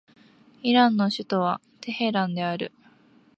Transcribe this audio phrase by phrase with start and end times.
[0.63, 2.71] イランの首都はテヘランである